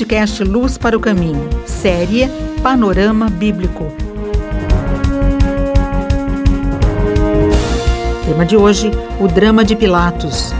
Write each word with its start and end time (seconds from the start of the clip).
podcast 0.00 0.42
Luz 0.42 0.78
para 0.78 0.96
o 0.96 1.00
Caminho, 1.00 1.46
série 1.66 2.26
Panorama 2.62 3.28
Bíblico. 3.28 3.92
Tema 8.24 8.46
de 8.46 8.56
hoje: 8.56 8.90
o 9.20 9.28
drama 9.28 9.62
de 9.62 9.76
Pilatos. 9.76 10.54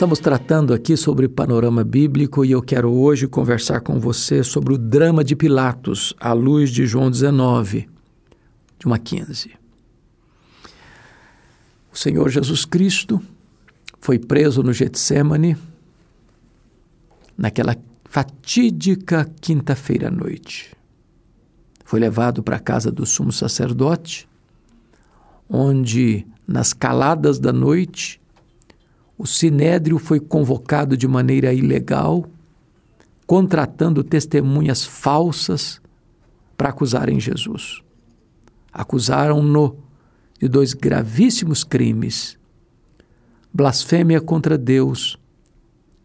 Estamos 0.00 0.18
tratando 0.18 0.72
aqui 0.72 0.96
sobre 0.96 1.28
panorama 1.28 1.84
bíblico 1.84 2.42
e 2.42 2.52
eu 2.52 2.62
quero 2.62 2.90
hoje 2.90 3.28
conversar 3.28 3.82
com 3.82 4.00
você 4.00 4.42
sobre 4.42 4.72
o 4.72 4.78
drama 4.78 5.22
de 5.22 5.36
Pilatos, 5.36 6.14
à 6.18 6.32
luz 6.32 6.70
de 6.70 6.86
João 6.86 7.10
19, 7.10 7.86
de 8.78 8.86
uma 8.86 8.98
15. 8.98 9.50
O 11.92 11.98
Senhor 11.98 12.30
Jesus 12.30 12.64
Cristo 12.64 13.20
foi 14.00 14.18
preso 14.18 14.62
no 14.62 14.72
Getsemane 14.72 15.54
naquela 17.36 17.76
fatídica 18.06 19.30
quinta-feira 19.38 20.08
à 20.08 20.10
noite. 20.10 20.74
Foi 21.84 22.00
levado 22.00 22.42
para 22.42 22.56
a 22.56 22.60
casa 22.60 22.90
do 22.90 23.04
sumo 23.04 23.32
sacerdote, 23.32 24.26
onde, 25.46 26.26
nas 26.48 26.72
caladas 26.72 27.38
da 27.38 27.52
noite, 27.52 28.19
o 29.20 29.26
sinédrio 29.26 29.98
foi 29.98 30.18
convocado 30.18 30.96
de 30.96 31.06
maneira 31.06 31.52
ilegal, 31.52 32.24
contratando 33.26 34.02
testemunhas 34.02 34.82
falsas 34.82 35.78
para 36.56 36.70
acusarem 36.70 37.20
Jesus. 37.20 37.82
Acusaram-no 38.72 39.76
de 40.40 40.48
dois 40.48 40.72
gravíssimos 40.72 41.62
crimes: 41.64 42.38
blasfêmia 43.52 44.22
contra 44.22 44.56
Deus 44.56 45.18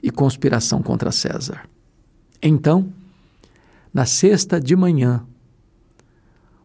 e 0.00 0.08
conspiração 0.08 0.80
contra 0.80 1.10
César. 1.10 1.68
Então, 2.40 2.92
na 3.92 4.06
sexta 4.06 4.60
de 4.60 4.76
manhã, 4.76 5.26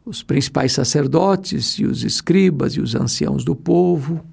os 0.06 0.22
principais 0.22 0.74
sacerdotes 0.74 1.80
e 1.80 1.86
os 1.86 2.04
escribas 2.04 2.74
e 2.74 2.82
os 2.82 2.94
anciãos 2.94 3.44
do 3.44 3.56
povo 3.56 4.24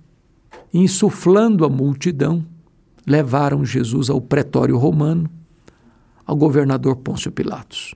insuflando 0.72 1.64
a 1.64 1.68
multidão, 1.68 2.44
levaram 3.06 3.64
Jesus 3.64 4.08
ao 4.08 4.20
pretório 4.20 4.76
romano, 4.76 5.28
ao 6.26 6.36
governador 6.36 6.96
Pôncio 6.96 7.30
Pilatos. 7.30 7.94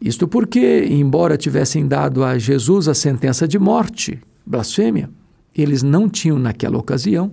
Isto 0.00 0.26
porque, 0.26 0.84
embora 0.90 1.36
tivessem 1.36 1.86
dado 1.86 2.24
a 2.24 2.38
Jesus 2.38 2.88
a 2.88 2.94
sentença 2.94 3.46
de 3.46 3.58
morte, 3.58 4.20
blasfêmia, 4.44 5.08
eles 5.54 5.82
não 5.82 6.08
tinham 6.08 6.38
naquela 6.38 6.78
ocasião 6.78 7.32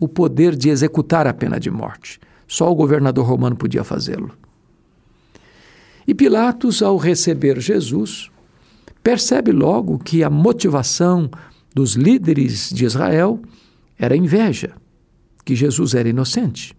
o 0.00 0.08
poder 0.08 0.56
de 0.56 0.68
executar 0.68 1.26
a 1.26 1.34
pena 1.34 1.60
de 1.60 1.70
morte. 1.70 2.18
Só 2.46 2.70
o 2.70 2.74
governador 2.74 3.26
romano 3.26 3.56
podia 3.56 3.84
fazê-lo. 3.84 4.32
E 6.06 6.14
Pilatos, 6.14 6.82
ao 6.82 6.96
receber 6.96 7.60
Jesus, 7.60 8.30
percebe 9.02 9.52
logo 9.52 9.98
que 9.98 10.24
a 10.24 10.30
motivação 10.30 11.30
dos 11.78 11.94
líderes 11.94 12.70
de 12.70 12.84
Israel 12.84 13.40
era 13.96 14.16
inveja, 14.16 14.74
que 15.44 15.54
Jesus 15.54 15.94
era 15.94 16.08
inocente. 16.08 16.76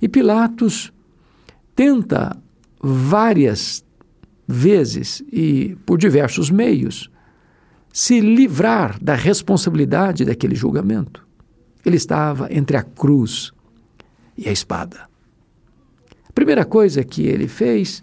E 0.00 0.08
Pilatos 0.08 0.90
tenta 1.74 2.34
várias 2.80 3.84
vezes 4.48 5.22
e 5.30 5.76
por 5.84 5.98
diversos 5.98 6.48
meios 6.48 7.10
se 7.92 8.18
livrar 8.18 8.98
da 8.98 9.14
responsabilidade 9.14 10.24
daquele 10.24 10.54
julgamento. 10.54 11.26
Ele 11.84 11.98
estava 11.98 12.48
entre 12.50 12.78
a 12.78 12.82
cruz 12.82 13.52
e 14.38 14.48
a 14.48 14.52
espada. 14.52 15.06
A 16.26 16.32
primeira 16.32 16.64
coisa 16.64 17.04
que 17.04 17.26
ele 17.26 17.46
fez 17.46 18.02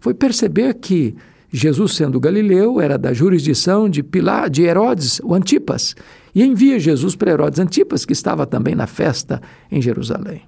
foi 0.00 0.14
perceber 0.14 0.72
que 0.72 1.14
Jesus, 1.58 1.94
sendo 1.94 2.20
galileu, 2.20 2.82
era 2.82 2.98
da 2.98 3.14
jurisdição 3.14 3.88
de 3.88 4.02
Pilar, 4.02 4.50
de 4.50 4.62
Herodes, 4.62 5.22
o 5.24 5.34
Antipas, 5.34 5.96
e 6.34 6.44
envia 6.44 6.78
Jesus 6.78 7.16
para 7.16 7.30
Herodes 7.30 7.58
Antipas, 7.58 8.04
que 8.04 8.12
estava 8.12 8.44
também 8.44 8.74
na 8.74 8.86
festa 8.86 9.40
em 9.70 9.80
Jerusalém. 9.80 10.42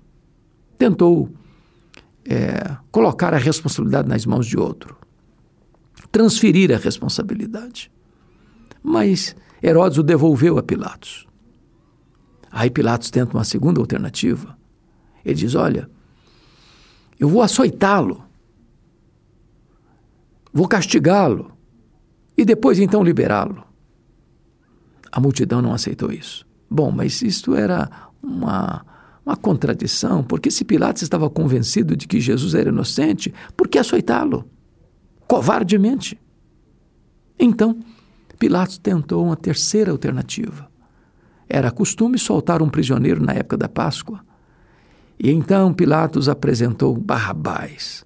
Tentou 0.76 1.30
é, 2.26 2.76
colocar 2.92 3.32
a 3.32 3.38
responsabilidade 3.38 4.06
nas 4.06 4.26
mãos 4.26 4.46
de 4.46 4.58
outro, 4.58 4.98
transferir 6.12 6.70
a 6.74 6.76
responsabilidade. 6.76 7.90
Mas 8.82 9.34
Herodes 9.62 9.96
o 9.96 10.02
devolveu 10.02 10.58
a 10.58 10.62
Pilatos. 10.62 11.26
Aí 12.52 12.68
Pilatos 12.68 13.10
tenta 13.10 13.32
uma 13.32 13.44
segunda 13.44 13.80
alternativa. 13.80 14.58
Ele 15.24 15.36
diz: 15.36 15.54
Olha, 15.54 15.88
eu 17.18 17.30
vou 17.30 17.40
açoitá-lo 17.40 18.27
vou 20.58 20.66
castigá-lo 20.66 21.52
e 22.36 22.44
depois 22.44 22.80
então 22.80 23.00
liberá-lo. 23.00 23.62
A 25.12 25.20
multidão 25.20 25.62
não 25.62 25.72
aceitou 25.72 26.10
isso. 26.10 26.44
Bom, 26.68 26.90
mas 26.90 27.22
isto 27.22 27.54
era 27.54 27.88
uma, 28.20 28.84
uma 29.24 29.36
contradição, 29.36 30.24
porque 30.24 30.50
se 30.50 30.64
Pilatos 30.64 31.02
estava 31.02 31.30
convencido 31.30 31.96
de 31.96 32.08
que 32.08 32.20
Jesus 32.20 32.54
era 32.54 32.70
inocente, 32.70 33.32
por 33.56 33.68
que 33.68 33.78
açoitá-lo? 33.78 34.50
Covardemente. 35.28 36.20
Então, 37.38 37.78
Pilatos 38.36 38.78
tentou 38.78 39.24
uma 39.24 39.36
terceira 39.36 39.92
alternativa. 39.92 40.68
Era 41.48 41.70
costume 41.70 42.18
soltar 42.18 42.60
um 42.62 42.68
prisioneiro 42.68 43.24
na 43.24 43.32
época 43.32 43.56
da 43.56 43.68
Páscoa. 43.68 44.24
E 45.20 45.30
então 45.30 45.72
Pilatos 45.72 46.28
apresentou 46.28 46.96
Barrabás, 46.96 48.04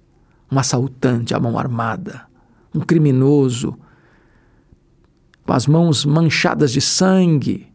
um 0.51 0.59
assaltante 0.59 1.33
à 1.33 1.39
mão 1.39 1.57
armada, 1.57 2.31
um 2.73 2.79
criminoso, 2.79 3.77
com 5.45 5.53
as 5.53 5.67
mãos 5.67 6.05
manchadas 6.05 6.71
de 6.71 6.81
sangue, 6.81 7.67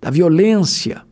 da 0.00 0.10
violência, 0.10 1.02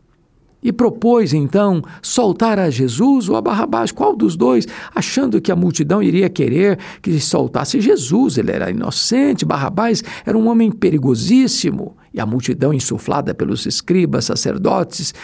e 0.63 0.73
propôs 0.73 1.33
então 1.33 1.81
soltar 2.03 2.59
a 2.59 2.71
Jesus 2.71 3.29
ou 3.29 3.37
a 3.37 3.41
Barrabás, 3.41 3.93
qual 3.93 4.17
dos 4.17 4.35
dois, 4.37 4.67
achando 4.93 5.41
que 5.41 5.53
a 5.53 5.57
multidão 5.57 6.03
iria 6.03 6.29
querer 6.29 6.79
que 7.01 7.21
soltasse 7.21 7.81
Jesus, 7.81 8.37
ele 8.37 8.51
era 8.51 8.71
inocente, 8.71 9.45
Barrabás 9.45 10.03
era 10.25 10.37
um 10.37 10.49
homem 10.49 10.73
perigosíssimo, 10.73 11.97
e 12.13 12.19
a 12.19 12.27
multidão, 12.27 12.75
insuflada 12.75 13.33
pelos 13.33 13.65
escribas, 13.65 14.25
sacerdotes, 14.25 15.15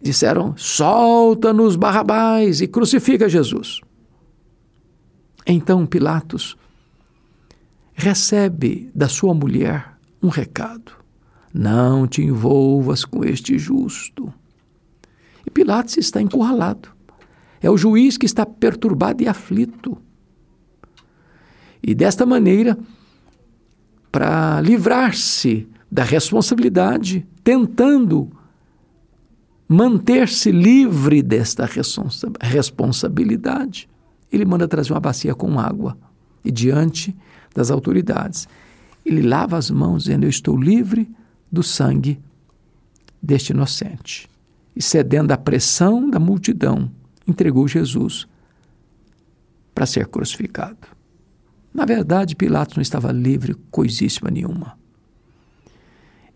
disseram: 0.00 0.54
solta-nos 0.56 1.76
Barrabás 1.76 2.62
e 2.62 2.66
crucifica 2.66 3.28
Jesus. 3.28 3.80
Então 5.46 5.84
Pilatos 5.84 6.56
recebe 7.98 8.88
da 8.94 9.08
sua 9.08 9.34
mulher 9.34 9.98
um 10.22 10.28
recado: 10.28 10.92
Não 11.52 12.06
te 12.06 12.22
envolvas 12.22 13.04
com 13.04 13.24
este 13.24 13.58
justo. 13.58 14.32
E 15.44 15.50
Pilatos 15.50 15.96
está 15.96 16.22
encurralado. 16.22 16.90
É 17.60 17.68
o 17.68 17.76
juiz 17.76 18.16
que 18.16 18.24
está 18.24 18.46
perturbado 18.46 19.20
e 19.22 19.28
aflito. 19.28 19.98
E 21.82 21.92
desta 21.92 22.24
maneira, 22.24 22.78
para 24.12 24.60
livrar-se 24.60 25.68
da 25.90 26.04
responsabilidade, 26.04 27.26
tentando 27.42 28.30
manter-se 29.68 30.52
livre 30.52 31.20
desta 31.20 31.66
responsa 31.66 32.30
responsabilidade, 32.40 33.88
ele 34.30 34.44
manda 34.44 34.68
trazer 34.68 34.92
uma 34.92 35.00
bacia 35.00 35.34
com 35.34 35.58
água. 35.58 35.98
E 36.44 36.52
diante 36.52 37.16
das 37.54 37.70
autoridades. 37.70 38.48
Ele 39.04 39.22
lava 39.22 39.56
as 39.56 39.70
mãos, 39.70 40.04
dizendo: 40.04 40.24
Eu 40.24 40.30
estou 40.30 40.56
livre 40.56 41.10
do 41.50 41.62
sangue 41.62 42.20
deste 43.22 43.50
inocente. 43.50 44.28
E 44.76 44.82
cedendo 44.82 45.32
à 45.32 45.36
pressão 45.36 46.08
da 46.08 46.20
multidão, 46.20 46.90
entregou 47.26 47.66
Jesus 47.66 48.26
para 49.74 49.86
ser 49.86 50.06
crucificado. 50.06 50.88
Na 51.72 51.84
verdade, 51.84 52.36
Pilatos 52.36 52.76
não 52.76 52.82
estava 52.82 53.12
livre 53.12 53.54
coisíssima 53.70 54.30
nenhuma. 54.30 54.78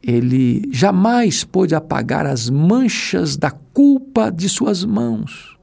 Ele 0.02 0.68
jamais 0.72 1.44
pôde 1.44 1.74
apagar 1.74 2.26
as 2.26 2.50
manchas 2.50 3.36
da 3.36 3.50
culpa 3.50 4.30
de 4.30 4.48
suas 4.48 4.84
mãos, 4.84 5.56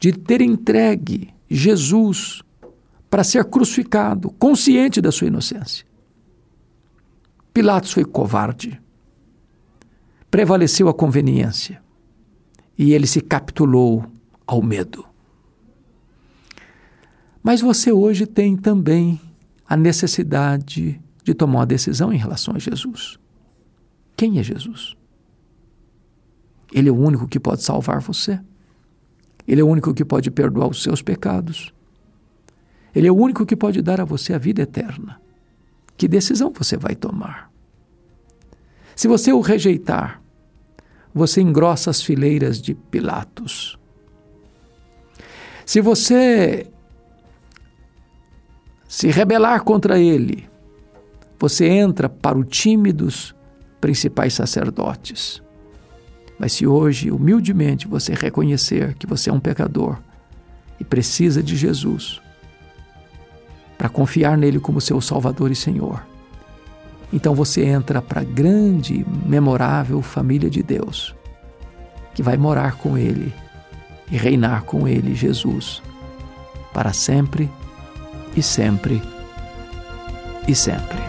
de 0.00 0.12
ter 0.12 0.40
entregue 0.40 1.28
Jesus 1.48 2.42
para 3.12 3.22
ser 3.22 3.44
crucificado, 3.44 4.30
consciente 4.30 4.98
da 4.98 5.12
sua 5.12 5.26
inocência. 5.26 5.84
Pilatos 7.52 7.92
foi 7.92 8.06
covarde. 8.06 8.80
prevaleceu 10.30 10.88
a 10.88 10.94
conveniência 10.94 11.82
e 12.78 12.94
ele 12.94 13.06
se 13.06 13.20
capitulou 13.20 14.06
ao 14.46 14.62
medo. 14.62 15.04
Mas 17.42 17.60
você 17.60 17.92
hoje 17.92 18.24
tem 18.24 18.56
também 18.56 19.20
a 19.68 19.76
necessidade 19.76 20.98
de 21.22 21.34
tomar 21.34 21.58
uma 21.58 21.66
decisão 21.66 22.14
em 22.14 22.16
relação 22.16 22.56
a 22.56 22.58
Jesus. 22.58 23.18
Quem 24.16 24.38
é 24.38 24.42
Jesus? 24.42 24.96
Ele 26.72 26.88
é 26.88 26.92
o 26.92 26.96
único 26.96 27.28
que 27.28 27.38
pode 27.38 27.62
salvar 27.62 28.00
você. 28.00 28.40
Ele 29.46 29.60
é 29.60 29.64
o 29.64 29.68
único 29.68 29.92
que 29.92 30.02
pode 30.02 30.30
perdoar 30.30 30.68
os 30.68 30.82
seus 30.82 31.02
pecados. 31.02 31.74
Ele 32.94 33.08
é 33.08 33.12
o 33.12 33.16
único 33.16 33.46
que 33.46 33.56
pode 33.56 33.80
dar 33.80 34.00
a 34.00 34.04
você 34.04 34.34
a 34.34 34.38
vida 34.38 34.62
eterna. 34.62 35.20
Que 35.96 36.08
decisão 36.08 36.52
você 36.54 36.76
vai 36.76 36.94
tomar? 36.94 37.50
Se 38.94 39.08
você 39.08 39.32
o 39.32 39.40
rejeitar, 39.40 40.22
você 41.14 41.40
engrossa 41.40 41.90
as 41.90 42.02
fileiras 42.02 42.60
de 42.60 42.74
Pilatos. 42.74 43.78
Se 45.64 45.80
você 45.80 46.66
se 48.86 49.08
rebelar 49.08 49.64
contra 49.64 49.98
ele, 49.98 50.48
você 51.38 51.66
entra 51.66 52.08
para 52.08 52.38
o 52.38 52.44
time 52.44 52.92
dos 52.92 53.34
principais 53.80 54.34
sacerdotes. 54.34 55.42
Mas 56.38 56.52
se 56.52 56.66
hoje, 56.66 57.10
humildemente, 57.10 57.88
você 57.88 58.14
reconhecer 58.14 58.94
que 58.94 59.06
você 59.06 59.28
é 59.28 59.32
um 59.32 59.40
pecador 59.40 59.98
e 60.78 60.84
precisa 60.84 61.42
de 61.42 61.56
Jesus, 61.56 62.21
para 63.82 63.88
confiar 63.88 64.38
nele 64.38 64.60
como 64.60 64.80
seu 64.80 65.00
Salvador 65.00 65.50
e 65.50 65.56
Senhor, 65.56 66.06
então 67.12 67.34
você 67.34 67.64
entra 67.64 68.00
para 68.00 68.20
a 68.20 68.24
grande, 68.24 69.04
memorável 69.26 70.00
família 70.00 70.48
de 70.48 70.62
Deus, 70.62 71.12
que 72.14 72.22
vai 72.22 72.36
morar 72.36 72.76
com 72.76 72.96
ele 72.96 73.34
e 74.08 74.16
reinar 74.16 74.62
com 74.62 74.86
ele, 74.86 75.16
Jesus, 75.16 75.82
para 76.72 76.92
sempre 76.92 77.50
e 78.36 78.40
sempre 78.40 79.02
e 80.46 80.54
sempre. 80.54 81.00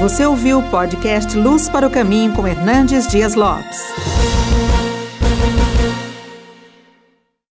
Você 0.00 0.26
ouviu 0.26 0.58
o 0.58 0.68
podcast 0.68 1.38
Luz 1.38 1.68
para 1.68 1.86
o 1.86 1.90
Caminho 1.90 2.32
com 2.32 2.44
Hernandes 2.44 3.06
Dias 3.06 3.36
Lopes. 3.36 3.80